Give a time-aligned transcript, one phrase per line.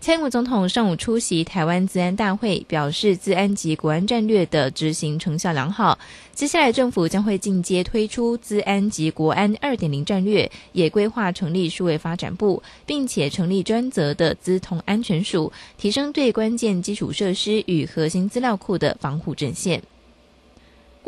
[0.00, 5.98] 蔡英文总统上午出席台湾治安大会，表示治安及国安战略的执行成效良好。
[6.32, 19.82] 接下来政府将会进阶推出治安及国安二点零战略，也规划成立数位发展部，并且成立专责的资通安全署，提升对关键基础设施与核心资料库的防护阵线。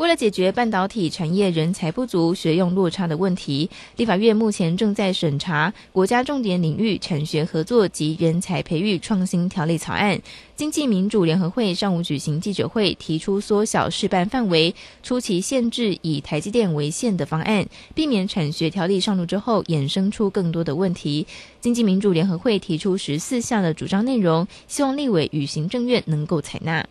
[0.01, 10.19] 为了解决半导体产业人才不足、学用落差的问题，立法院目前正在审查国家重点领域产学合作及人才培育创新条例草案。
[10.55, 14.73] 经济民主联合会上午举行记者会，提出缩小示范范围、
[15.03, 21.27] 初期限制以台积电为限的方案，避免产学条例上路之后衍生出更多的问题。
[21.59, 26.83] 经济民主联合会提出十四项的主张内容，希望立委与行政院能够采纳。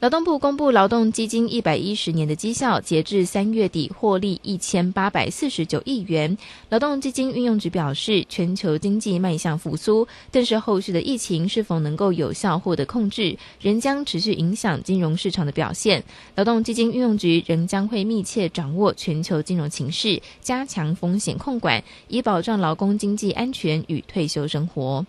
[0.00, 6.38] 劳动部公布劳动基金一百一十年的绩效，截至三月底获利一千八百四十九亿元。
[6.70, 16.02] 劳动基金运用局表示，全球经济迈向复苏，但是后续的疫情是否能够有效获得控制，仍将持续影响金融市场的表现。
[16.34, 25.04] 劳动基金运用局仍将会密切掌握全球金融情势，加强风险控管，以保障劳工经济安全与退休生活。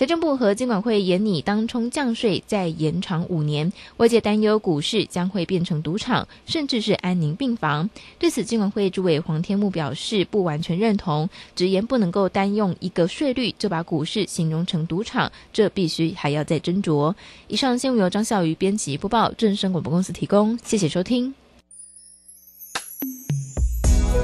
[0.00, 7.90] 财政部和金管会严拟当冲降税再延长五年，外界担忧股市将会变成赌场，甚至是安宁病房。
[8.18, 17.14] 对此，金管会主委黄天木表示不完全认同，直言不能够单用一个税率就把股市形容成赌场，这必须还要再斟酌。
[17.48, 21.34] 以上新闻由张孝瑜编辑播报，正声广播公司提供，谢谢收听。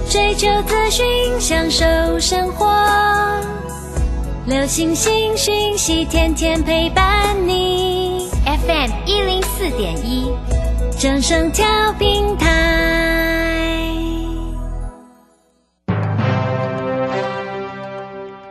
[0.09, 1.05] 追求资讯，
[1.39, 1.85] 享受
[2.19, 2.65] 生活。
[4.47, 8.29] 流星星讯息，天天陪伴你。
[8.45, 10.31] FM 一零四点一，
[11.01, 11.67] 正声调
[11.99, 13.91] 平台。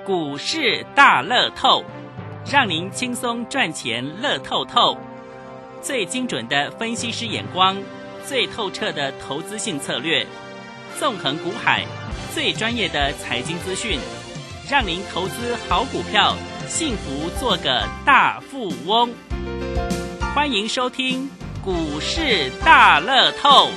[0.06, 1.82] 股市大乐透，
[2.52, 4.98] 让您轻松赚钱乐透透。
[5.82, 7.78] 最精准的分析师眼光，
[8.26, 10.28] 最透彻的投资性策略，
[11.00, 11.86] 纵横股海，
[12.34, 13.98] 最专业的财经资讯。
[14.68, 16.36] 让您投资好股票，
[16.68, 19.14] 幸福做个大富翁。
[20.34, 21.30] 欢迎收听
[21.64, 23.70] 股市大乐透。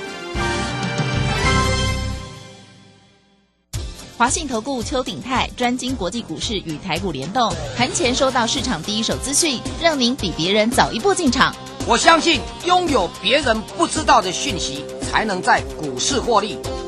[4.17, 11.55] 华信投顾邱鼎泰专精国际股市与台股联动，盘前收到市场第一手资讯，让您比别人早一步进场。
[11.85, 16.57] 我相信拥有别人不知道的讯息，才能在股市获利。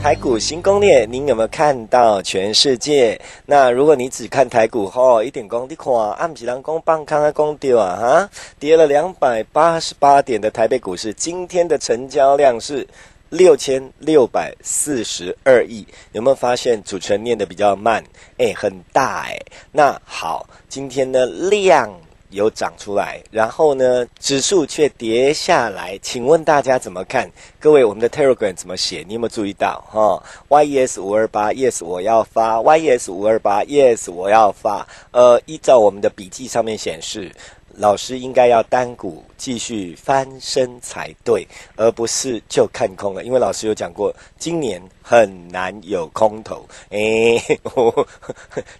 [0.00, 3.20] 台股新攻略，您有没有看到全世界？
[3.44, 12.86] 那如果你只看台股，吼，一点功，你看，暗时人讲棒康啊，讲掉啊，哈，跌了两百八十八点的台北股市，今天的成交量是
[13.28, 18.02] 六千六百四十二亿，有没有发现主持人念的比较慢？
[18.38, 19.36] 哎，很大哎。
[19.72, 21.92] 那好，今天的量。
[22.30, 25.98] 有涨出来，然后呢，指数却跌下来。
[26.02, 27.30] 请问大家怎么看？
[27.58, 29.04] 各位，我们的 Telegram 怎么写？
[29.06, 29.84] 你有没有注意到？
[29.90, 34.86] 哈，Yes 五二八，Yes 我要发，Yes 五二八，Yes 我要发。
[35.10, 37.32] 呃，依照我们的笔记上面显示。
[37.78, 41.46] 老师应该要单股继续翻身才对，
[41.76, 43.22] 而不是就看空了。
[43.22, 46.66] 因为老师有讲过，今年很难有空头。
[46.90, 46.98] 哎，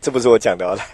[0.01, 0.85] 这不是我讲的，来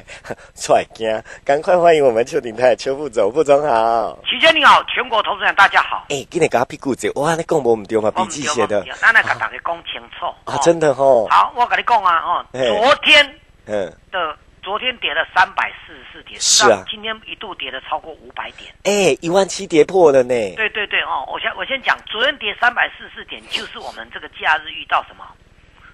[0.55, 1.09] 踹惊！
[1.45, 4.19] 赶快欢迎我们邱鼎泰邱副总，副总好。
[4.27, 6.05] 齐姐你好，全国投资人大家好。
[6.11, 8.11] 哎，今天给他屁股子，哇，你讲我们丢嘛？
[8.11, 10.59] 笔记写的，那那给大家讲清楚啊！
[10.63, 11.27] 真的哦。
[11.31, 14.37] 好，我跟你讲啊，哦，昨天嗯的。
[14.65, 20.35] 昨天跌了三百四十四点，是啊，今天一度跌了超过五百点，哎，一万七跌破了呢。
[20.57, 25.25] 对对对哦，我先我先讲，昨天跌三百四十四点，就是我们这个假日遇到什么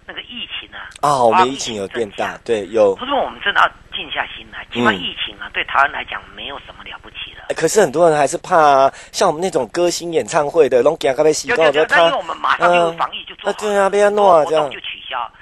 [0.06, 0.86] 那个疫情啊？
[1.02, 2.94] 哦，我们疫情有变大，对，有。
[2.94, 7.54] 不是我们真的要静下心来，起码疫情啊，对台湾来讲没有什么了不起的。
[7.56, 14.78] 可是很多人还是怕啊，像我们那种歌星演唱会的，拢惊咖啡洗高，就他因为我们马上就防疫就做好，对啊，不要弄啊，这样就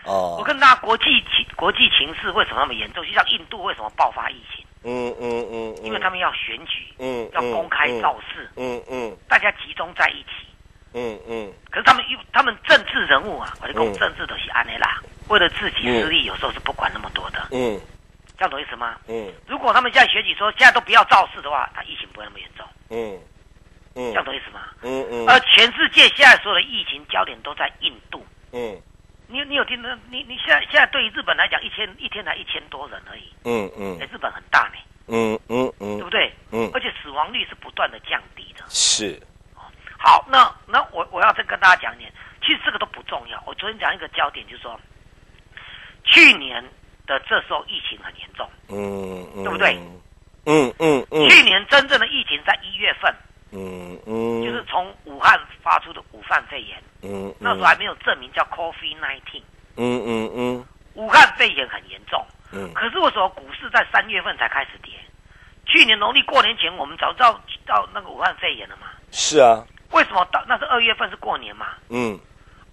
[0.04, 3.04] 哦，我跟大家国际情国际情势为什么那么严重？
[3.04, 4.64] 就像印度为什么爆发疫情？
[4.84, 9.16] 嗯嗯嗯，因为他们要选举，嗯要公开造势，嗯嗯。
[9.28, 10.46] 大家集中在一起。
[10.94, 11.52] 嗯嗯。
[11.70, 17.78] 可是他们又他们政治人物啊，我就讲嗯政治都是安尼啦，为了自己私利，有时候是不管那么多的，嗯。
[18.36, 18.96] 这样懂意思吗？
[19.08, 19.32] 嗯。
[19.48, 23.18] 如果他们现在选举说现在都不要造势的话，他疫情不会那么严重，嗯。
[23.94, 24.60] 这嗯样懂意思吗？
[24.82, 25.28] 嗯嗯。
[25.28, 28.24] 而全世界现在所有的疫情焦点都在印度。
[28.52, 28.80] 嗯
[29.28, 29.88] 你你有听到？
[30.10, 34.78] 你你现在现在对于日本来讲，一千一天才一千多人而已，嗯嗯哎，日本很大呢，
[35.08, 36.32] 嗯嗯嗯，对不对？
[36.50, 38.64] 嗯而且死亡率是不断的降低的。
[38.68, 39.20] 是，
[39.98, 43.42] 好，那那我我要再跟大家讲一点，其实这个都不重要。
[43.46, 44.80] 我昨天讲一个焦点，就是说，
[46.04, 46.64] 去年
[47.06, 49.78] 的这时候疫情很严重，嗯嗯，对不对？
[50.46, 53.14] 嗯嗯嗯，去年真正的疫情在一月份，
[53.50, 59.42] 嗯嗯，就是从武汉发出的武汉肺炎，嗯那时候还没有证明叫 COVID-19，
[59.76, 62.24] 嗯嗯嗯武汉肺炎很严重。
[62.52, 64.92] 嗯可是为什么股市在三月份才开始跌？
[65.66, 68.86] 去年农历过年前，我们早知道到那个武汉肺炎了嘛？
[69.10, 71.68] 是啊，为什么到那是二月份是过年嘛？
[71.90, 72.18] 嗯，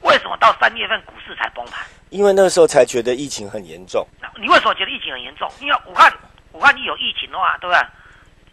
[0.01, 1.85] 为什么到三月份股市才崩盘？
[2.09, 5.49] 因为那时候才觉得疫情很严重，那你为什么觉得疫情很严重？
[5.59, 6.11] 因为武汉
[6.53, 7.81] 武汉一有疫情的话，对不对？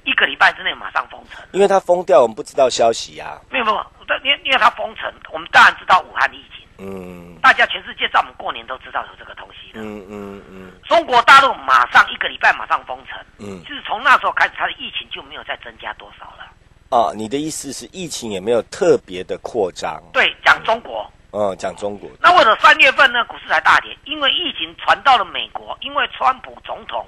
[0.05, 1.45] 一个礼拜之内马上封城。
[1.53, 9.81] 因为它封掉，我们不知道消息啊，没有没有，但因为因为它封城，我们当然知道武汉疫情，嗯大家全世界在我们过年都知道有这个东西的。
[9.81, 16.47] 嗯嗯嗯中国大陆马上一个礼拜马上封城，嗯，就是从那时候开始，它的疫情就没有再增加多少了。
[16.91, 23.97] 啊，你的意思是疫情也没有特别的扩张，对，讲中国，嗯，讲中国，那为什么三月份呢股市才大跌？
[24.05, 27.07] 因为疫情传到了美国，因为川普总统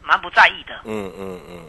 [0.00, 0.74] 蛮不在意的。
[0.84, 1.58] 嗯嗯嗯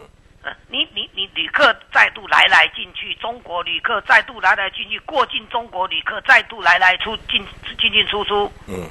[0.68, 7.44] 你你你旅客再度来来进去，中国旅客再度来来进去，过境中国旅客再度来来出进
[7.78, 8.88] 进进出出，嗯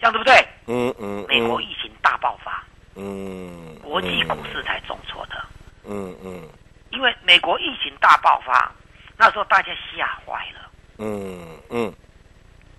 [0.00, 0.34] 这样对不对？
[0.66, 2.62] 嗯嗯，美国疫情大爆发，
[2.94, 5.44] 嗯，国际股市才重挫的，
[5.84, 6.48] 嗯嗯
[6.90, 8.70] 因为美国疫情大爆发，
[9.16, 11.92] 那时候大家吓坏了，嗯嗯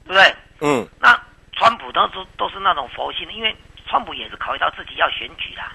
[0.06, 0.36] 对不对？
[0.62, 1.20] 嗯那
[1.54, 3.56] 川普当时都是那种佛性的，因为
[3.86, 5.74] 川普也是考虑到自己要选举啦。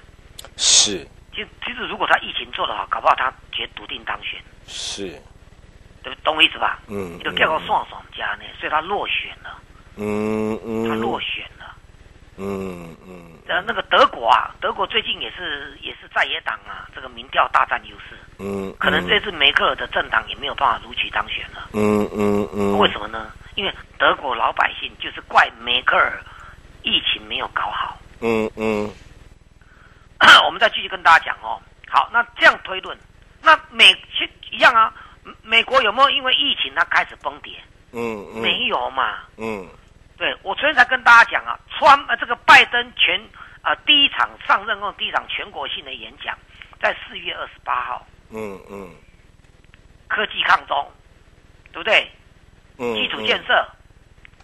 [0.57, 5.21] 是其实其实如果他疫情做得好，搞不好他决笃定当选，是，
[6.03, 6.79] 对不懂我意思吧？
[6.89, 9.59] 嗯你就叫个爽爽家呢，所以他落选了，
[9.97, 11.75] 嗯嗯，他落选了。
[12.37, 21.69] 嗯嗯呃，那个德国啊，德国最近也是也是在野党啊，这个民调大占优势，嗯，可能这次梅克尔的政党也没有办法如期当选了。
[21.75, 23.31] 嗯嗯嗯，为什么呢？
[23.55, 26.21] 因为德国老百姓就是怪梅克尔
[26.83, 27.97] 疫情没有搞好。
[28.21, 28.91] 嗯嗯
[30.47, 31.61] 我们再继续跟大家讲哦。
[31.89, 32.97] 好，那这样推论，
[33.43, 34.93] 那美其一样啊，
[35.43, 37.53] 美国有没有因为疫情它开始崩跌？
[37.93, 39.21] 嗯嗯，没有嘛。
[39.37, 39.69] 嗯
[40.17, 43.21] 对我昨天才跟大家讲啊，川呃这个拜登全
[43.63, 46.37] 啊、第一场上任后第一场全国性的演讲，
[46.81, 48.91] 在四月二十八号，嗯嗯
[50.07, 50.91] 科技抗中，
[51.73, 52.11] 对不对？
[52.79, 53.67] 嗯，基础建设，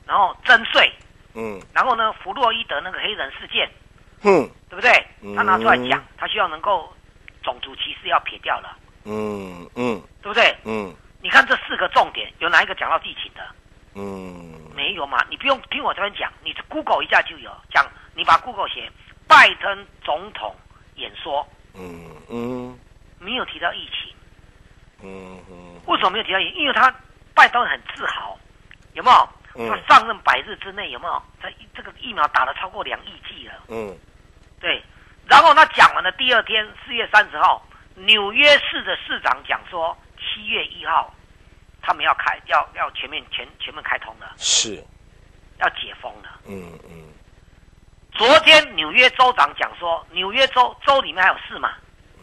[0.07, 0.93] 然后征税，
[1.35, 3.71] 嗯然后呢，弗洛伊德那个黑人事件，
[4.23, 4.91] 嗯对不对？
[5.35, 6.93] 他拿出来讲嗯，他希望能够
[7.43, 10.57] 种族歧视要撇掉了，嗯嗯对不对？
[10.65, 13.43] 嗯你看这四个重点，有哪一个讲到疫情的？
[13.95, 15.19] 嗯没有嘛？
[15.29, 17.85] 你不用听我这边讲，你 Google 一下就有讲。
[18.15, 18.91] 你把 Google 写
[19.27, 20.55] 拜登总统
[20.97, 22.79] 演说，嗯嗯
[23.19, 24.15] 没有提到疫情。
[25.03, 26.61] 嗯嗯，为什么没有提到疫情？
[26.61, 26.95] 因为他
[27.35, 28.39] 拜登很自豪，
[28.95, 29.29] 有没有？
[29.57, 31.23] 嗯他上任百日之内有没有？
[31.41, 33.55] 他这个疫苗打了超过两亿剂了。
[33.69, 33.97] 嗯
[34.61, 34.83] 对，
[35.27, 41.13] 然后他讲完了，第二天四月三十号，纽约市的市长讲说，七月一号
[41.81, 44.85] 他们要开要要全面全全面开通了，是，
[45.59, 46.41] 要解封了。
[46.47, 47.09] 嗯嗯。
[48.13, 51.73] 昨天纽约州长讲说，纽约州州里面还有市嘛，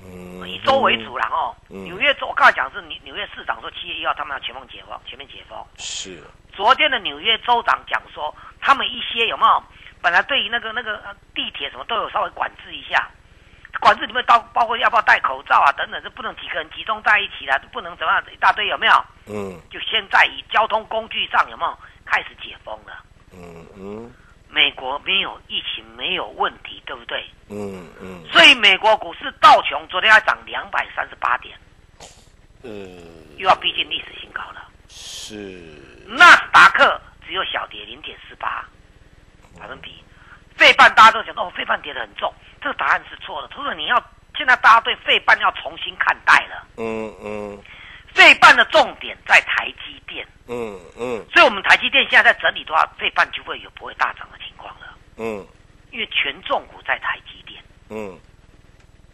[0.03, 1.85] 嗯，以州为主，然后嗯。
[1.85, 5.57] 纽约州我刚才讲是纽纽约市长说七月一号他们要全面解封，全面解封。
[5.77, 6.21] 是，
[6.53, 9.63] 昨天的纽约州长讲说，他们一些有没有
[10.01, 13.09] 本来对于那个那个呃地铁什么都有稍微管制一下，
[13.79, 19.05] 管制里面包包括要不要戴口罩啊等等，是不能几个人集中在一起的，不能怎么样一大堆有没有？
[19.27, 23.03] 嗯就现在以交通工具上有没有开始解封了？
[23.33, 24.11] 嗯嗯
[24.49, 27.23] 美国没有疫情没有问题，对不对？
[27.49, 31.55] 嗯嗯，所以美国股市道琼昨天要涨两百三十八点，
[32.63, 33.03] 嗯，
[33.37, 34.65] 又要逼近历史新高了。
[34.87, 35.35] 是，
[36.07, 38.65] 纳斯达克只有小跌零点四八
[39.59, 40.03] 百分比，
[40.55, 43.47] 费半大家都讲哦，费半跌得很重，这个答案是错的。
[43.53, 44.03] 除了你要
[44.37, 47.59] 现在大家对费半要重新看待了，嗯嗯
[48.13, 55.45] 费半的重点在台积电，嗯嗯所以我们台积电现在在整理的话，费半就会有不会大涨的情况了，嗯
[55.91, 57.63] 因为权重股在台积电。
[57.89, 58.19] 嗯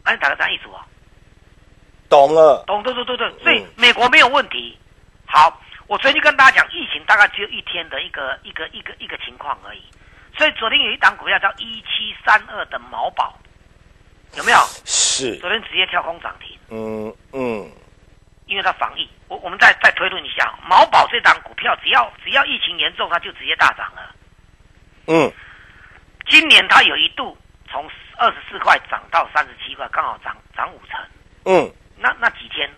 [0.03, 0.81] 哎，打个啥意思哦？
[2.09, 4.77] 懂了，懂，对对对对，所以美国没有问题。
[5.25, 9.81] 好，我昨天就跟大家讲，疫情大概只有一天的一个一个一个一个情况而已。
[10.37, 13.37] 所以昨天有一档股票叫一七三二的毛宝，
[14.35, 14.57] 有没有？
[14.85, 16.57] 是，昨天直接跳空涨停。
[16.69, 17.69] 嗯嗯，
[18.47, 19.09] 因为它防疫。
[19.27, 24.15] 我我们再再推论一下，毛宝这档股票只要只要疫情严重，它就直接大涨了。
[25.07, 25.31] 嗯，
[26.27, 27.37] 今年它有一度
[27.69, 30.99] 从二十四块涨到三十七块，刚好涨涨五成。
[31.45, 32.69] 嗯，那那几天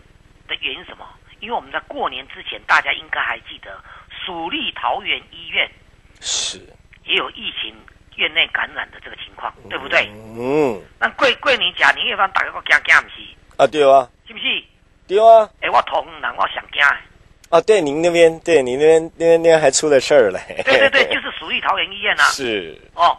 [0.48, 1.08] 的原因什么？
[1.40, 5.70] 因为我们在过年之前，大家应该还记得蜀立桃园医院
[6.20, 6.60] 是
[7.06, 7.76] 也有疫情
[8.16, 10.10] 院内感染的这个情况，对不对？
[10.38, 13.16] 嗯，那过过年假年夜饭大家个惊惊不是？
[13.58, 14.64] 啊对啊，是不是？
[15.08, 16.98] 对啊，哎，我同人我想惊的。
[17.50, 20.40] 啊，对，您那边，对，您那边那边那边还出了事儿嘞。
[20.64, 22.24] 对对对，就是属于桃园医院啊。
[22.34, 22.76] 是。
[22.96, 23.16] 哦，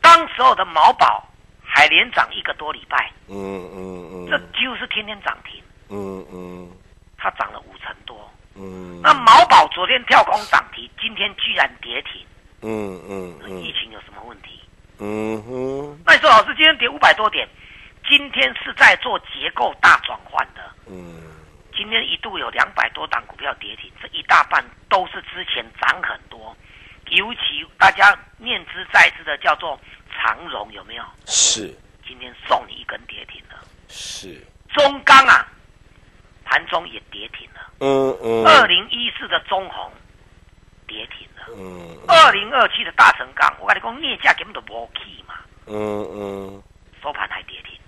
[0.00, 1.24] 当时候的毛宝
[1.62, 3.10] 还连涨一个多礼拜。
[3.28, 4.26] 嗯嗯嗯。
[4.28, 5.62] 这几乎是天天涨停。
[5.88, 6.68] 嗯嗯。
[7.16, 8.28] 它涨了五成多。
[8.56, 9.00] 嗯。
[9.00, 12.20] 那毛宝昨天跳空涨停，今天居然跌停。
[12.62, 13.62] 嗯嗯嗯。
[13.62, 14.60] 疫情有什么问题？
[14.98, 15.98] 嗯哼。
[16.06, 17.48] 那你说老师今天跌五百多点，
[18.08, 20.62] 今天是在做结构大转换的。
[20.86, 21.22] 嗯。
[21.76, 26.56] 今天一度有两百多档股票跌停，这一大半都是之前涨很多，
[27.10, 29.78] 尤其大家念之在之的叫做
[30.10, 31.04] 长荣，有没有？
[31.26, 31.74] 是。
[32.08, 33.60] 今天送你一根跌停了。
[33.88, 34.42] 是。
[34.72, 35.46] 中钢啊，
[36.44, 37.72] 盘中也跌停了。
[37.80, 38.46] 嗯嗯。
[38.46, 39.92] 二零一四的中红
[40.86, 41.25] 跌停了。
[41.56, 41.96] 嗯。
[42.08, 45.34] 二零二七的大成钢，我跟你讲，镍价根本就无起嘛。
[45.66, 46.62] 嗯嗯。
[47.02, 47.78] 收盘还跌停。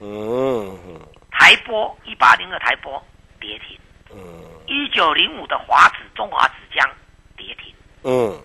[0.00, 0.78] 嗯。
[0.86, 1.00] 嗯
[1.30, 3.02] 台波一八零二台波。
[3.38, 3.78] 跌停，
[4.10, 4.18] 嗯，
[4.66, 6.88] 一九零五的华子中华纸浆
[7.36, 7.72] 跌停，
[8.02, 8.40] 嗯，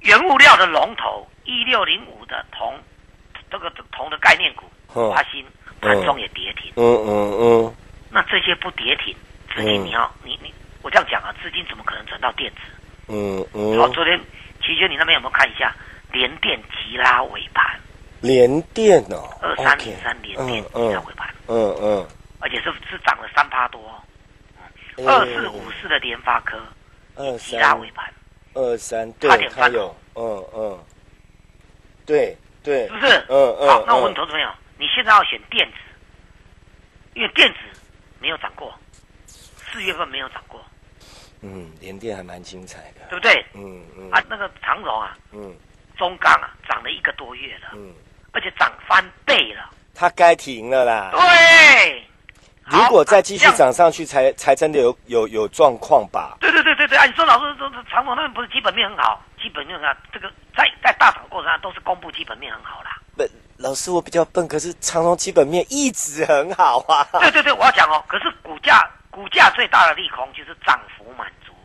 [0.00, 2.78] 原物料的龙头一六零五的铜，
[3.50, 5.44] 这个铜的概念股华新
[5.80, 7.74] 盘中也跌停，嗯嗯嗯，
[8.08, 9.14] 那这些不跌停，
[9.54, 12.60] 资金你要你你我这样讲啊，资金怎么可能转到电子？
[13.08, 14.20] 嗯嗯，好，昨天
[14.60, 15.74] 齐轩你那边有没有看一下
[16.12, 17.78] 联电急拉尾盘？
[18.20, 22.06] 联电哦，二三零三联电急拉尾盘，嗯嗯。
[22.40, 23.80] 而且是是涨了三趴多，
[25.06, 26.56] 二四五四的联发科，
[27.16, 28.12] 二三拉尾盘，
[28.54, 30.78] 二三对，它有，嗯嗯，
[32.06, 33.12] 对对，是不是？
[33.28, 33.68] 嗯嗯。
[33.68, 34.48] 好，那我问投资朋友，
[34.78, 35.76] 你现在要选电子，
[37.14, 37.58] 因为电子
[38.20, 38.72] 没有涨过，
[39.26, 40.60] 四月份没有涨过。
[41.42, 43.44] 嗯，联电还蛮精彩的，对不对？
[43.54, 44.10] 嗯嗯。
[44.10, 45.54] 啊，那个长荣啊，嗯，
[45.96, 47.92] 中钢啊，涨了一个多月了，嗯，
[48.32, 49.70] 而且涨翻倍了。
[49.94, 51.10] 它该停了啦。
[51.12, 52.04] 对。
[52.70, 56.36] 如果再继续涨上去，才才真的有有有状况吧？
[56.38, 63.00] 对对对对对，啊，你说老师说长荣那边不是基本面很好，基本面啊，这个在在大涨过程中都是公布基本面很好啦。
[63.16, 63.24] 不，
[63.56, 67.08] 老师我比较笨，可是长荣基本面一直很好啊。
[67.20, 70.78] 对对对，我要讲哦，可是股价股价最大的利空就是涨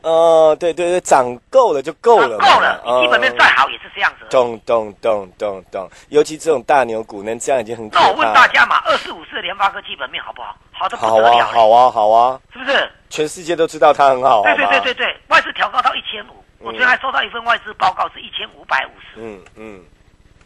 [0.03, 4.25] 哦，对对对，涨够了就够了，够了，你基本面再好也是这样子。
[4.29, 8.05] 咚咚咚咚咚，尤其这种大牛股能这样已经很可怕。
[8.05, 10.57] 那我问大家嘛，二四五四的联发科基本面好不好？
[10.74, 11.45] 好的不得了。
[11.45, 12.91] 好啊，好啊，好啊，是不是？
[13.10, 14.43] 全世界都知道它很好。
[14.43, 19.22] 对对对对对，外资调高到一千五，我昨天还收到一份外资报告是一千五百五十。
[19.22, 19.81] 嗯嗯，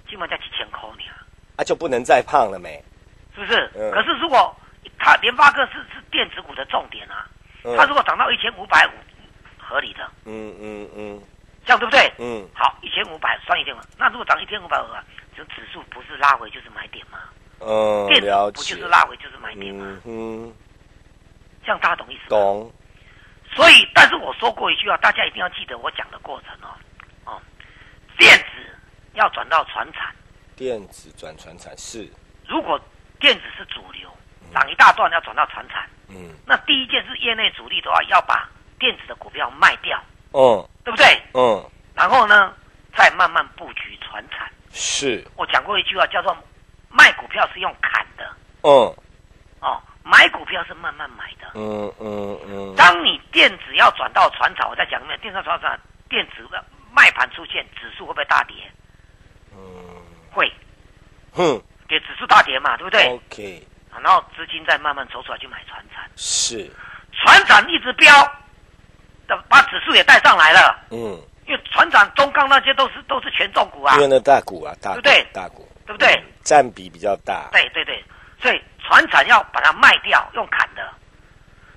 [0.08, 1.04] 基本在几千块呢。
[1.56, 2.80] 啊，就不能再胖了没？
[3.34, 3.68] 是不是？
[3.92, 4.56] 可是如果
[5.00, 7.26] 它联发科是是电子股的重点啊，
[7.76, 8.92] 它如果涨到一千五百五。
[9.68, 11.22] 合理的，嗯嗯嗯，
[11.66, 12.10] 这样对不对？
[12.20, 13.84] 嗯，好，一千五百算一天嘛。
[13.98, 15.04] 那如果涨一千五百啊，
[15.36, 17.20] 这指数不是拉回就是买点吗？
[17.60, 20.00] 嗯，电子不就是拉回就是买点吗？
[20.06, 20.54] 嗯，
[21.64, 22.30] 这样大家懂意思吗？
[22.30, 22.72] 懂。
[23.54, 26.72] 所以，但是我说过一句话，大家一定要记得我讲的过程哦。
[27.26, 27.42] 哦，
[28.18, 28.46] 电子
[29.14, 30.16] 要转到船产，
[30.56, 32.10] 电子转船产是。
[32.48, 32.80] 如果
[33.20, 34.10] 电子是主流，
[34.54, 38.48] 涨一大段要转到船产，嗯，那第一件是业内主力的话要把。
[38.80, 40.02] 电子的股票卖掉，
[40.34, 41.06] 嗯，对不对？
[41.34, 41.64] 嗯，
[41.96, 42.54] 然后呢，
[42.96, 44.50] 再慢慢布局船产。
[44.72, 46.36] 是，我讲过一句话，叫做
[46.90, 48.30] 卖股票是用砍的，
[48.62, 48.70] 嗯，
[49.60, 52.76] 哦，买股票是慢慢买的，嗯嗯嗯。
[52.76, 58.56] 当你电子要转到船厂，我再讲一遍，电子船厂电子的卖盘出现，指数会不会大跌？
[59.54, 59.60] 嗯，
[60.32, 60.52] 会，
[61.32, 66.72] 哼，给指数大跌嘛，对不对？OK，然后资金再慢慢走出来去买船产，是，
[67.14, 68.08] 船产一直飙。
[69.50, 75.28] 把指数也带上来了，嗯，因为船长、中钢那些都是都是权重股啊，因为那大股啊，大对不对？
[75.34, 76.24] 大股，对不对？
[76.44, 78.04] 占比比较大，对对对，
[78.42, 80.90] 所以船长要把它卖掉，用砍的，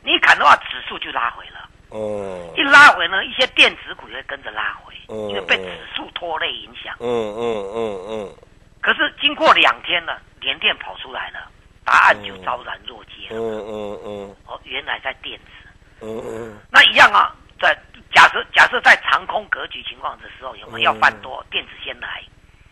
[0.03, 8.35] 你砍的话，指数就拉回了，嗯，一拉回呢，一些电子股也会跟着拉回，嗯，因为被指数拖累影响，嗯嗯嗯嗯。
[8.81, 11.51] 可是经过两天了，连电跑出来了，
[11.85, 13.65] 答案就昭然若揭嗯了。
[13.69, 15.60] 嗯嗯哦，原来在电子。
[16.03, 17.77] 嗯嗯那一样啊，在
[18.13, 21.45] 假设假设在长空格局情况的时候，有没有要翻多？
[21.51, 22.23] 电子先来，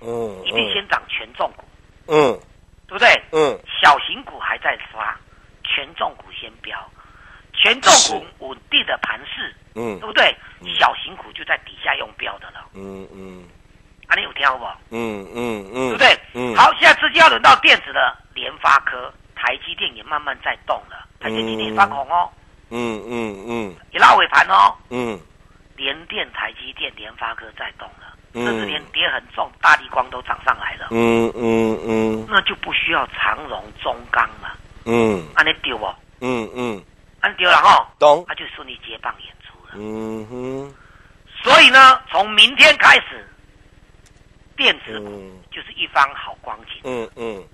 [0.01, 1.65] 嗯，一定先涨权重股，
[2.09, 2.39] 嗯
[2.87, 3.09] 对不对？
[3.33, 5.15] 嗯小型股还在刷，
[5.63, 6.79] 权重股先飙，
[7.53, 7.93] 权重
[8.39, 10.35] 股稳定的盘势，嗯对不对？
[10.75, 13.45] 小型股就在底下用标的了，嗯嗯
[14.09, 14.65] 啊，你有听好不？
[14.91, 16.19] 嗯嗯嗯，对不对？
[16.33, 22.31] 嗯，好，现在直接要轮到电子的联发科、台积电也慢慢在动了，台积电发红哦，
[22.71, 23.77] 嗯嗯嗯。
[23.93, 25.19] 也拉尾盘哦，嗯。
[25.77, 28.45] 联电、台积电、联发科在动了，嗯。
[28.45, 32.27] 甚至连跌很重，大力光都涨上来了，嗯嗯嗯。
[32.29, 34.57] 那就不需要长荣、中钢了，
[34.87, 35.25] 嗯。
[35.35, 36.83] 安尼丢哦，嗯嗯，
[37.21, 39.75] 安丢了哈，懂，他就顺利接棒演出了。
[39.77, 40.75] 嗯哼，
[41.43, 43.25] 所以呢，从明天开始，
[44.57, 45.39] 电子股嗯。
[45.53, 46.81] 就是一方好光景。
[46.85, 47.45] 嗯嗯。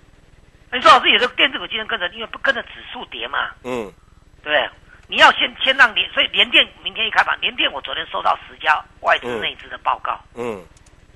[0.72, 3.92] 你说老师，有的电子股今天跟着，因为不跟着指数跌嘛，嗯。
[4.42, 4.68] 对？
[5.06, 10.64] 你要先先让联，所以联电明天一开盘，联电我昨天收到十家外资嗯内资的报告，嗯。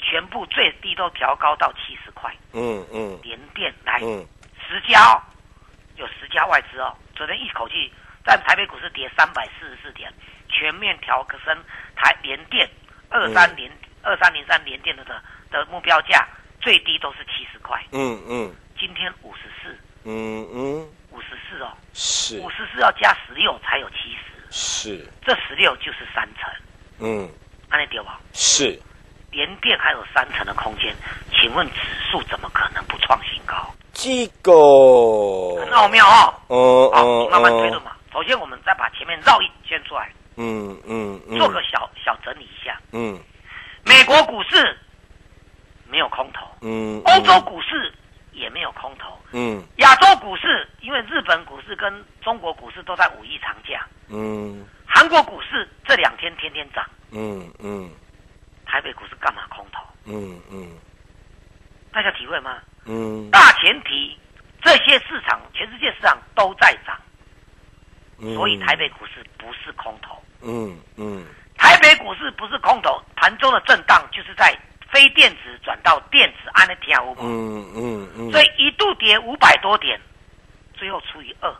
[0.00, 2.32] 全部最低都调高到七十块。
[2.52, 3.18] 嗯嗯。
[3.22, 4.24] 联电来嗯。
[4.66, 5.20] 十家哦，
[5.96, 7.92] 有十家外资哦，昨天一口气
[8.24, 10.12] 在台北股市跌三百四十四点，
[10.48, 11.64] 全面调升
[11.96, 12.68] 台联电
[13.10, 13.70] 二三零
[14.02, 16.26] 二三零三联电的的的目标价
[16.60, 18.54] 最低都是七十块，嗯嗯。
[18.78, 20.88] 今天五十四，嗯嗯，
[21.58, 22.38] 四哦，是。
[22.38, 26.50] 五十四要加十六才有七十，是，这十六就是三成，
[27.00, 27.28] 嗯。
[27.68, 28.18] 看那丢吧？
[28.32, 28.80] 是，
[29.30, 30.94] 联电还有三成的空间，
[31.32, 33.74] 请问指数怎么可能不创新高？
[33.92, 34.52] 这个，
[35.60, 36.34] 很奥妙哦。
[36.48, 37.30] 嗯好，你嗯。
[37.30, 37.92] 慢慢推论嘛。
[38.12, 42.80] 首先，我们再把前面绕一圈出来，嗯嗯嗯，做个小小整理一下。
[42.92, 43.20] 嗯。
[43.84, 44.78] 美国股市
[45.86, 47.92] 没有空头，嗯，欧洲股市
[48.38, 49.62] 也没有空头，嗯。
[49.76, 54.64] 亚洲股市因为日本股市跟中国股市都在五一长假，嗯。
[54.86, 57.90] 韩国股市这两天天天涨，嗯嗯。
[58.64, 59.82] 台北股市干嘛空头？
[60.04, 60.70] 嗯嗯。
[61.92, 62.58] 大家体会吗？
[62.84, 63.30] 嗯。
[63.30, 64.16] 大前提，
[64.62, 66.98] 这些市场全世界市场都在涨，
[68.18, 70.16] 嗯，所以台北股市不是空头。
[70.42, 71.24] 嗯嗯。
[71.56, 74.56] 台北股市不是空头，盘中的震荡就是在
[74.92, 77.20] 非电子转到电子，安的跳舞嘛。
[77.24, 80.00] 嗯嗯嗯，所以一度跌五百多点，
[80.74, 81.54] 最后除以二，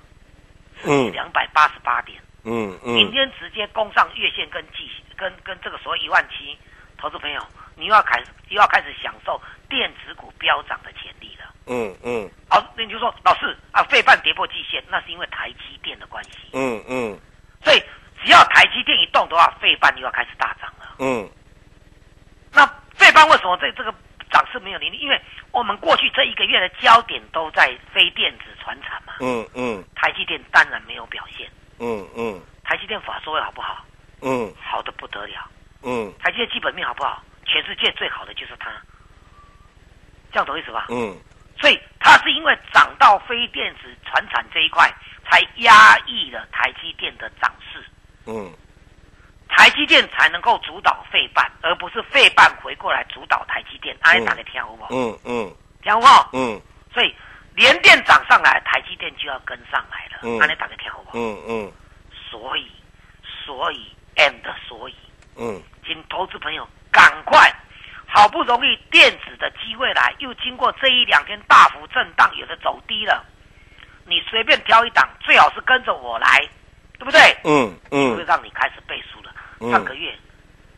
[0.85, 2.20] 嗯两百八十八点。
[2.44, 6.57] 嗯明嗯天直接攻上月线跟季跟跟这个所谓一万七，
[6.96, 7.40] 投资朋友，
[7.74, 11.52] 你又要开始又要开始享受电子股飙涨的潜力了。
[11.66, 16.31] 嗯嗯好，那你就说老师啊，费半跌破季线，那是因为台积电的关系。
[16.52, 17.18] 嗯嗯
[17.62, 17.83] 所以
[18.22, 20.96] 只要台积电一动的话，费半又要开始大涨了。
[21.00, 21.28] 嗯
[22.52, 23.92] 那费半为什么在这个
[24.31, 24.98] 涨势没有盈利？
[24.98, 25.20] 因为
[25.59, 31.51] 我们过去这一个月的焦点都在非电子传产嘛，嗯嗯台积电当然没有表现。
[31.81, 33.85] 嗯嗯台积电法说会好不好？
[34.23, 35.51] 嗯好的不得了。
[35.83, 37.23] 嗯台积电基本面好不好？
[37.44, 38.71] 全世界最好的就是它，
[40.31, 40.87] 这样懂意思吧？
[40.90, 41.16] 嗯
[41.61, 44.88] 所以它是因为涨到非电子传产这一块，
[45.29, 47.85] 才压抑了台积电的涨势，
[48.27, 48.53] 嗯
[49.68, 53.94] 台积电才能够主导费半，而不是费半回过来主导台积电。
[54.00, 54.88] 哎，打个听好不好？
[54.90, 56.31] 嗯嗯听好不好？
[56.33, 56.59] 嗯
[56.90, 57.14] 所以
[57.54, 60.20] 联电涨上来，台积电就要跟上来了。
[60.22, 61.12] 嗯安尼打个听好不好？
[61.16, 61.72] 嗯嗯
[62.31, 62.66] 所以，
[63.44, 64.94] 所以 and 所以，
[65.37, 67.54] 嗯请投资朋友赶快，
[68.07, 73.22] 好不容易电子的机会来，又经过这一两天大幅震荡，有的走低了，
[74.07, 76.40] 你随便挑一档，最好是跟着我来，
[76.98, 77.20] 对不对？
[77.44, 79.27] 嗯就会嗯让你开始背书了。
[79.61, 79.71] 嗯。
[79.71, 80.14] 上个月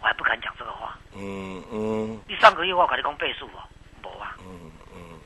[0.01, 2.21] 我还不敢讲这个话，嗯嗯。
[2.27, 3.61] 你上个月我跟你讲倍数哦，
[4.03, 5.19] 没啊，嗯嗯。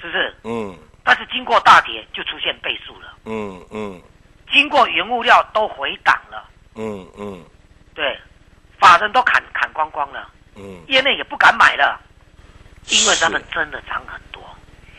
[0.00, 0.34] 是不是？
[0.44, 0.78] 嗯。
[1.04, 4.00] 但是经过大跌就出现倍数了，嗯嗯。
[4.52, 7.44] 经过原物料都回档了，嗯嗯。
[7.94, 8.16] 对，
[8.78, 12.00] 法人都砍砍光光了，嗯，业内也不敢买了，
[12.88, 14.42] 因为他们真的涨很多。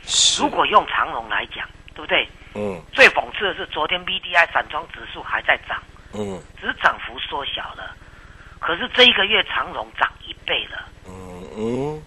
[0.04, 0.42] 是。
[0.42, 2.28] 如果用长龙来讲，对不对？
[2.56, 2.82] 嗯。
[2.92, 5.82] 最讽刺的是，昨天 B D I 散装指数还在涨，
[6.13, 7.95] 嗯只是涨幅缩小了。
[8.60, 12.02] 可是这一个月长荣涨一倍了，嗯嗯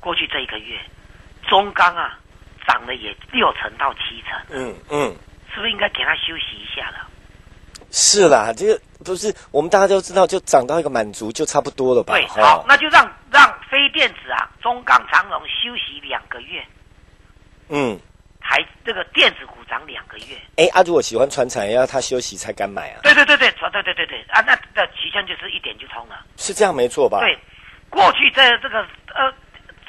[0.00, 0.78] 过去这一个月，
[1.48, 2.18] 中钢啊
[2.68, 5.16] 涨了也六成到七成，嗯嗯，
[5.54, 7.08] 是不是应该给它休息一下了？
[7.90, 12.12] 是啦，这个不是我们大家都知道，就涨到一个满足就差不多了吧？
[12.14, 16.66] 对，好，那就让让非电子啊，中钢、长荣休息两个月，
[17.68, 17.98] 嗯，
[18.48, 20.36] 台这个电子股涨两个月。
[20.56, 24.20] 哎，啊，如果喜欢传产，要他休息才敢买啊，对对对对，对对对对。
[24.28, 26.24] 啊，那那期间就是一点就通了。
[26.36, 27.18] 是这样没错吧？
[27.18, 27.36] 对，
[27.90, 29.32] 过去这这个呃，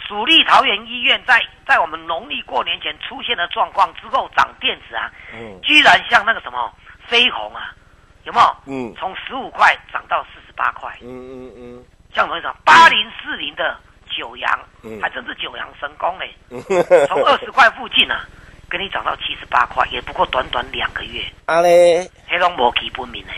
[0.08, 5.60] 主力桃园医院在在我们农历过年前出现的状况之后涨电子啊，嗯。
[5.62, 6.74] 居然像那个什么
[7.06, 7.76] 飞鸿啊，
[8.24, 8.58] 有没有？
[8.66, 8.94] 嗯。
[8.98, 11.86] 从十五块涨到四十八块，嗯嗯嗯。
[12.12, 13.78] 像我们讲八零四零的
[14.10, 15.00] 九阳，嗯。
[15.00, 16.60] 还真是九阳神功嘞，嗯，
[17.08, 18.26] 从二十块附近啊，
[18.70, 23.34] 给你涨到七十八块，也不过短短两个月，啊嘞，黑龙没基本面呢，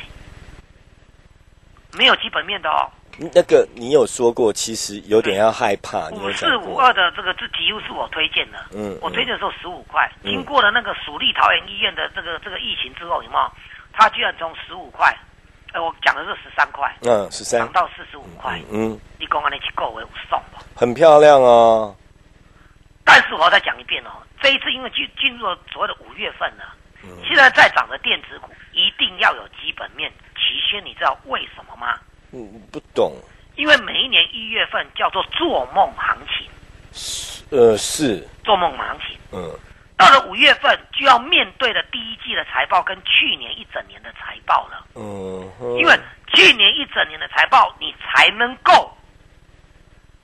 [1.94, 2.90] 没有基本面的哦。
[3.34, 10.32] 那个你有说过，其实有点要害怕，你五四五，二的这个这几乎是我推荐的，嗯我推荐的时候十五块，嗯。
[10.32, 13.52] 经过了那个蜀立桃园医院的这个这个疫情之后，有没有？
[13.92, 15.14] 它居然从十五块，
[15.74, 17.60] 呃，我讲的是十三块，嗯，十三。
[17.60, 20.64] 涨，到四十五块，嗯，你讲安尼去购为有送吧？
[20.76, 21.94] 很漂亮哦，
[23.04, 26.74] 但是我要再讲一遍哦，这一次因为进进入了所谓的五月份了，
[27.04, 32.00] 嗯现在在涨的电子股一定要有基本面齐宣，你知道为什么吗？
[32.32, 33.14] 嗯，不懂，
[33.56, 36.48] 因为每一年一月份叫做做梦行情，
[36.92, 39.18] 是呃，是，做梦行情。
[39.34, 39.52] 嗯
[39.98, 45.44] 到了五月份就要面对的第一季的财报跟去年一整年的财报了，嗯，
[45.78, 46.00] 因为
[46.34, 48.96] 去年一整年的财报你才能够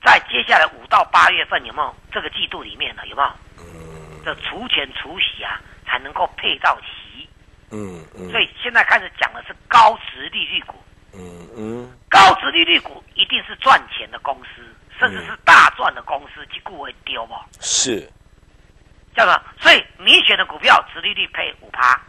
[0.02, 3.06] 在接下来五到八月份有没有这个季度里面呢？
[3.06, 3.30] 有没有？
[4.26, 7.26] 的除权除息啊，才能够配到息。
[7.70, 10.74] 嗯嗯，所以现在开始讲的是高值利率股，
[11.14, 14.62] 嗯嗯高值利率股一定是赚钱的公司，
[14.98, 17.40] 甚至是大赚的公司，去股会丢嘛？
[17.60, 18.00] 是，
[19.16, 19.42] 叫什么？
[19.58, 22.00] 所以你选的股票值利率配五趴，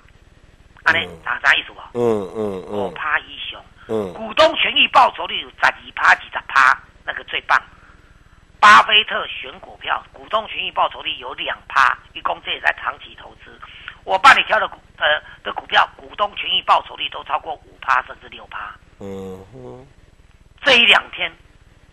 [0.83, 1.79] 安尼嗯哪啥意思不？
[1.93, 2.01] 嗯
[2.35, 7.59] 嗯五嗯趴以上，嗯股东权益报酬率有十二趴、几十趴，那个最棒。
[8.67, 13.57] 巴菲特选股票，股东权益报酬率有两趴，一共这也在长期投资。
[14.03, 15.05] 我帮你挑的股呃
[15.41, 18.75] 的股票，股东权益报酬率都超过五趴甚至六趴。
[18.99, 19.87] 嗯哼，
[20.65, 21.31] 这一两天，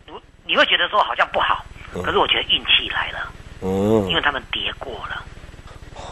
[0.04, 3.32] 你你会觉得说好像不好，嗯可是我觉得运气来了，
[3.62, 5.22] 嗯，因为他们跌过了，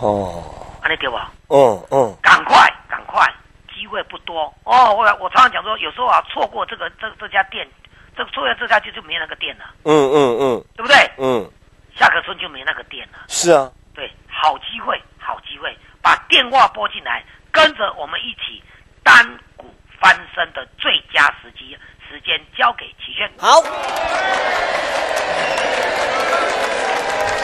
[0.01, 0.44] 哦，
[0.81, 1.33] 安利对吧？
[1.48, 1.59] 嗯
[1.90, 3.27] 嗯赶快，赶快，
[3.75, 4.94] 机会不多哦。
[4.94, 7.68] 我我常常讲说，有时候啊，错过这个这这家店，
[8.16, 10.96] 这坐下这家就就没那个店了，嗯嗯嗯对不对？
[11.18, 11.51] 嗯，
[11.96, 13.18] 下个村就没那个店了。
[13.29, 18.62] 是啊，对，好机会，好机会，把电话拨进来，跟着我们一起
[19.03, 19.66] 单股
[20.01, 21.77] 翻身的最佳时机，
[22.09, 23.31] 时间交给齐轩。
[23.38, 23.62] 好。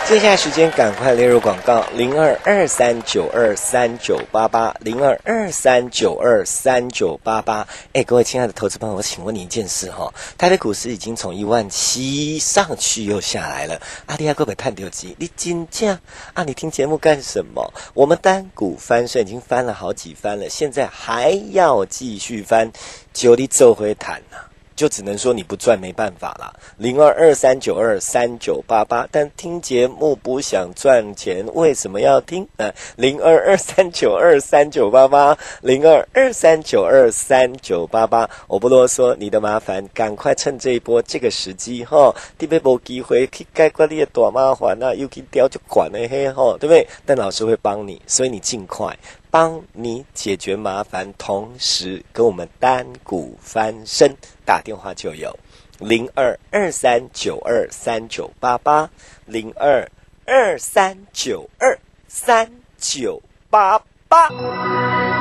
[0.06, 7.68] 接下来时间赶快列入广告，零二二三九二三九八八，零二二三九二三九八八。
[7.92, 16.00] 哎，各位亲爱的投资朋友，我请问你一件事哈、台北股市已经从一万七上去又下来了，阿弟亚各位探丢机，你金价
[16.32, 16.42] 啊？
[16.42, 17.70] 你听节目干什么？
[17.92, 22.72] 我们单股翻身已经翻了好几番了，现在还要继续翻，
[23.12, 24.38] 就你走回谈呐、
[24.78, 26.54] 就只能说你不赚没办法啦。
[26.76, 32.46] 零二二三九二三九八八，但听节目不想赚钱，为什么要听？
[32.58, 46.86] 呃，零二二三九二三九八八，零二二三九二三九八八，我不啰嗦，你的麻烦赶快趁这一波这个时机哈，特别没机会去解决你的大麻烦啊，又去调就管的嘿吼，对不对？
[47.04, 48.96] 但老师会帮你，所以你尽快。
[49.30, 55.38] 帮你解决麻烦，同时跟我们单股翻身，打电话就有
[55.78, 58.90] 零二二三九二三九八八
[59.26, 59.90] 零二
[60.24, 65.17] 二三九二三九八八。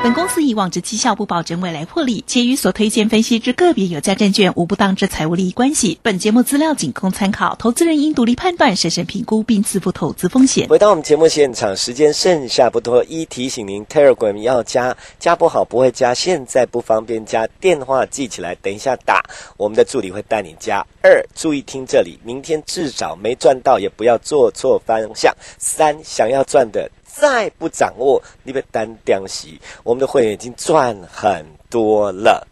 [0.00, 5.98] 本公司以往之绩效不保证未来获利，且与所推荐分析之个别有价证券无不当之财务利益关系。
[6.04, 10.68] 本节目资料仅供参考，投资人应独立判断、审慎评估并自负投资风险。
[10.68, 19.24] 回到我们节目现场，时间剩下不多，一提醒您，Telegram 要加，加不好不会加，现在不方便加，电话记起来，等一下打，
[19.56, 20.86] 我们的助理会带你加。
[21.02, 25.34] 二，注意听这里，明天至少没赚到，也不要做错方向。
[25.58, 26.88] 三，想要赚的。
[27.20, 29.60] 再不掌握，你被单掉息。
[29.82, 32.46] 我们的会员已经赚很多了。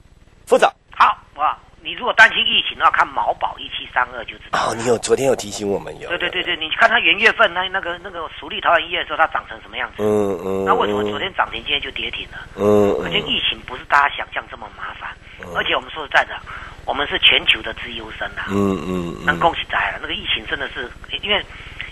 [0.45, 4.59] 副总，好哇，你如果担心疫情的话，看毛宝一七三二就知道。
[4.59, 6.09] 哦，你有昨天有提醒我们有？
[6.09, 10.03] 对对对对，你看它元月份那那个那个熟立桃园医院的时候，它涨成什么样子？
[10.03, 10.65] 嗯嗯。
[10.65, 12.39] 那为什么昨天涨停，今天就跌停了？
[12.57, 15.11] 嗯而且疫情不是大家想象这么麻烦，
[15.55, 16.35] 而且我们说实在的，
[16.85, 18.47] 我们是全球的资优生啊。
[18.51, 19.25] 嗯嗯嗯。
[19.25, 20.91] 能恭喜在了，那个疫情真的是，
[21.23, 21.45] 因为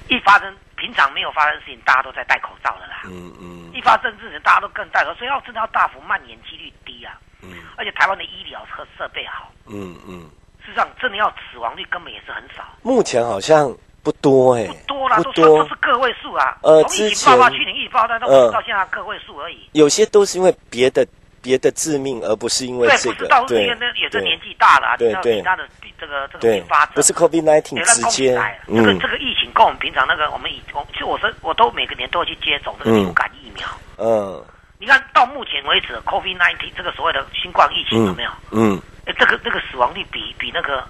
[0.09, 0.53] 一发生。
[0.85, 3.05] 平常没有发生事情，大家都在戴口罩的啦。
[3.07, 3.73] 嗯嗯。
[3.73, 7.19] 一发生事情，大家都更戴口罩，所以要真的要大幅蔓延几率低啊。
[7.41, 7.57] 嗯。
[7.79, 9.51] 而且台湾的医疗和设备好。
[9.67, 10.29] 嗯嗯。
[10.63, 12.63] 事实上，真的要死亡率根本也是很少。
[12.83, 14.69] 目前好像不多哎、欸。
[14.69, 16.59] 不多啦，不都说都是个位数啊。
[16.63, 19.67] 呃，从疫情爆发，去年爆发到、嗯、到现在个位数而已。
[19.73, 21.07] 有些都是因为别的
[21.45, 25.37] 别的致命，而不是因为对，这个不是到，因对为那也是年纪大了对对。
[25.37, 25.69] 其他的
[26.01, 28.33] 这个这个对并发症，不是 COVID nineteen 直接
[28.67, 28.99] 这个嗯。
[28.99, 33.05] 这个疫情跟我们平常那个我们以我其实我是我都每个年都会去接种这个嗯。
[33.05, 33.69] 流感疫苗。
[33.99, 34.43] 嗯。
[34.79, 38.31] 你看到目前为止，COVID nineteen 这个所谓的新冠疫情有没有？
[38.51, 38.81] 嗯。
[39.05, 40.83] 哎，这个这个死亡率比比那个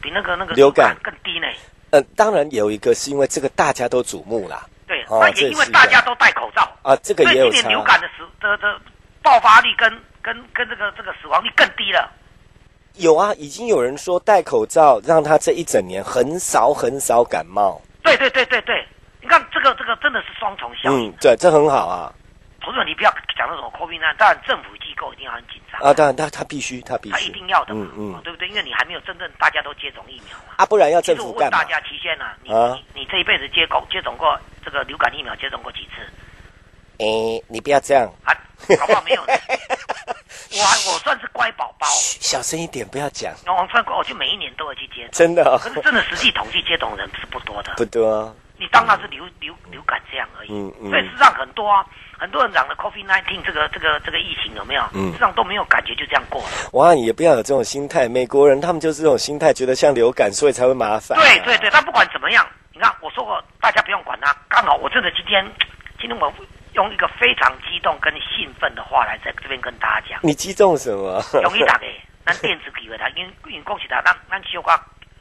[0.00, 0.96] 比那个那个流感。
[1.02, 1.46] 更低呢。
[1.90, 8.80] 呃，当然有一个是因为这个大家都瞩目啦，对，哦那也因为大家都戴口罩啊这个也有差今年流感的时的的
[9.22, 12.10] 爆发率跟跟跟这个这个死亡率更低了。
[12.96, 18.86] 有啊，已经有人说戴口罩让他这一整年很少很少感冒，对对对对对，
[19.22, 21.08] 你看这个这个真的是双重效应。
[21.08, 22.12] 嗯，对，这很好啊
[22.60, 28.46] 投资者你不要讲那种 COVID 那，当然政府机构一定要很紧张，啊，当然他他必须他必须他一，定要的嘛，嗯嗯哦对不对？
[28.46, 30.54] 因为你还没有真正大家都接种疫苗嘛。
[30.56, 31.80] 啊，不然要其政府干嘛我问大？
[31.80, 36.06] 家，齐先啊，你啊你你这一辈子接种接种过这个流感疫苗接种过几次？
[37.02, 38.32] 哎，你不要这样，啊，
[38.78, 39.32] 好不好没有呢。
[40.54, 40.58] 我
[40.92, 45.10] 我算是乖宝宝，小声一点，不要讲，我算过，我就每一年都会去接种。
[45.12, 47.72] 真的哦可是真的实际统计接种人是不多的。
[47.78, 50.52] 不多啊，你当然是流流流感这样而已。
[50.52, 51.84] 嗯嗯所以事实上很多啊，
[52.18, 54.82] 很多人讲了 COVID nineteen 这个这个这个疫情有没有？
[54.92, 56.48] 嗯事实上都没有感觉，就这样过了。
[56.72, 64.36] 哇，你也不要有这种心态，美国人他们就是这种心态，觉得像流感，所以才会麻烦、啊对对对，但不管怎么样，你看我说过，大家不用管他。
[64.50, 65.42] 刚好我真的今天，
[65.98, 66.30] 今天我
[66.74, 70.20] 用一个非常激动跟兴奋的话来在这边跟大家讲。
[70.22, 71.22] 你激动什么？
[71.42, 74.70] 容易打给咱电子机会他，因为恭喜他，咱咱小可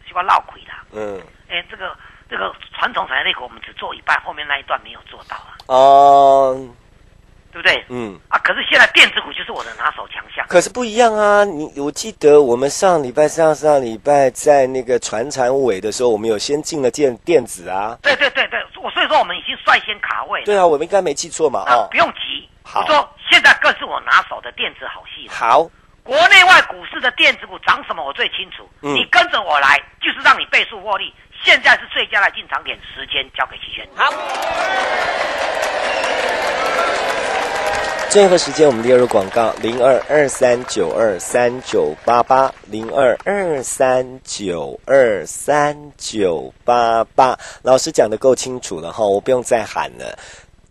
[0.07, 0.83] 小可闹亏啦。
[0.91, 1.95] 嗯，哎，这个
[2.29, 6.69] 这个传统产业类股我们只做一半，后面那一段没有做到啊，哦，
[7.51, 7.83] 对不对？
[7.89, 8.17] 嗯。
[8.29, 10.45] 啊，可是现在电子股就是我的拿手强项。
[10.47, 11.43] 可是不一样啊！
[11.43, 17.97] 你我记得我们上礼拜、上上礼拜在那个船产尾的时候，我们有先进了电电子啊。
[18.01, 18.63] 对对对对，
[19.11, 20.45] 说我们已经率先卡位了。
[20.45, 21.65] 对啊，我们应该没记错嘛？
[21.67, 22.47] 那哦不，用急。
[22.63, 25.33] 好我说现在更是我拿手的电子好戏了。
[25.33, 25.69] 好，
[26.03, 31.13] 国内外股市的电子股涨什么我最清楚，嗯你跟着我来，就是让你倍数获利。
[31.43, 33.85] 现在是最佳的进场点，时间交给齐全。
[33.95, 34.09] 好，
[38.11, 50.19] 最后时间我们列入广告零二二三九二三九八八零二二三九二三九八八，老师讲的够清楚了哈，我不用再喊了。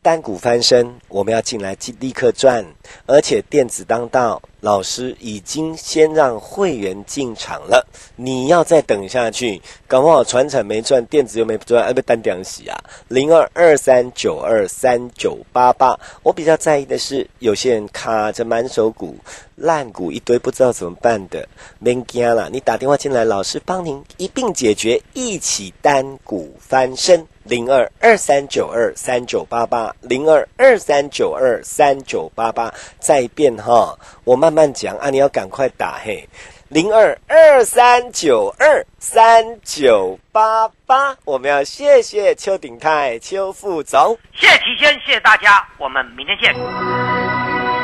[0.02, 2.62] 单股翻身，我们要进来即立刻赚，
[3.06, 7.86] 而且电子当道，老师已经先让会员进场了。
[8.16, 12.78] 你要再等下去，搞不好传产没赚，电子又没赚，哎，不单点洗啊！
[13.08, 19.16] 零二二三九二三九八八，我比较在意的是，有些人卡着满手股、
[19.60, 21.46] 烂股一堆，不知道怎么办的，
[21.82, 27.26] 别惊了，你打电话进来，老师帮您一并解决，一起单股翻身。
[27.44, 36.28] 零二二三九二三九八八，零二二三九二三九八八，再变哈，我慢慢讲啊，你要赶快打嘿，
[36.68, 44.16] 零二二三九二三九八八，我们要谢谢邱鼎泰邱副总。
[44.32, 47.49] 谢谢齐轩，谢谢大家，我们明天见。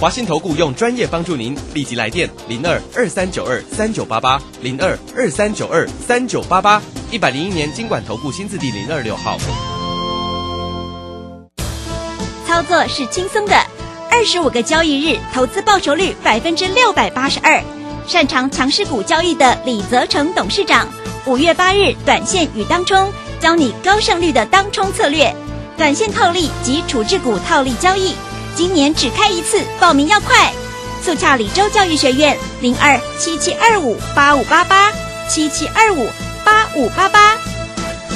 [0.00, 6.80] 华信投顾用专业帮助您，立即来电零二二三九二三九八八零二二三九二三九八八，
[7.10, 9.36] 一百零一年经管投顾新字第零二六号。
[12.46, 13.56] 操作是轻松的，
[14.08, 17.60] 二十五个交易日，投资报酬率百分之六百八十二。
[18.06, 20.86] 擅长强势股交易的李泽成董事长，
[21.26, 25.34] 五月八日短线与当冲，教你高胜率的当冲策略，
[25.76, 28.14] 短线套利及处置股套利交易。
[28.58, 30.52] 今年只开一次，报名要快！
[31.00, 34.90] 速洽李州教育学院零二七七二五八五八八
[35.28, 36.08] 七七二五
[36.44, 37.36] 八五八八。